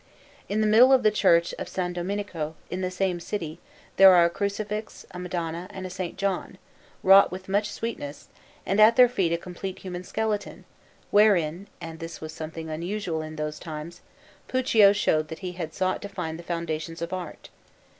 [0.49, 1.93] In the middle of the Church of S.
[1.93, 3.59] Domenico, in the same city,
[3.97, 6.13] there are a Crucifix, a Madonna, and a S.
[6.17, 6.57] John,
[7.03, 8.27] wrought with much sweetness,
[8.65, 10.65] and at their feet a complete human skeleton,
[11.11, 14.01] wherein (and this was something unusual in those times)
[14.47, 17.49] Puccio showed that he had sought to find the foundations of art.